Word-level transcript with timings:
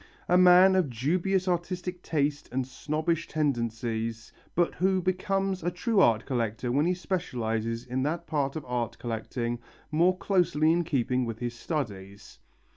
A 0.27 0.35
man 0.35 0.75
of 0.75 0.89
dubious 0.89 1.47
artistic 1.47 2.01
taste 2.01 2.49
and 2.51 2.65
snobbish 2.65 3.27
tendencies 3.27 4.33
but 4.55 4.73
who 4.73 4.99
becomes 4.99 5.61
a 5.61 5.69
true 5.69 5.99
art 5.99 6.27
lover 6.27 6.71
when 6.71 6.87
he 6.87 6.95
specializes 6.95 7.85
in 7.85 8.01
that 8.01 8.25
part 8.25 8.55
of 8.55 8.65
art 8.65 8.97
collecting 8.97 9.59
more 9.91 10.17
closely 10.17 10.71
in 10.71 10.83
keeping 10.83 11.23
with 11.23 11.37
his 11.37 11.53
studies. 11.53 12.39